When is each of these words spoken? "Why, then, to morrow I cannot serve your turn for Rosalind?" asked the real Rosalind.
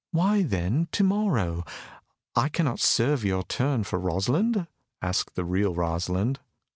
"Why, 0.09 0.41
then, 0.41 0.87
to 0.93 1.03
morrow 1.03 1.63
I 2.35 2.49
cannot 2.49 2.79
serve 2.79 3.23
your 3.23 3.43
turn 3.43 3.83
for 3.83 3.99
Rosalind?" 3.99 4.65
asked 4.99 5.35
the 5.35 5.45
real 5.45 5.75
Rosalind. 5.75 6.39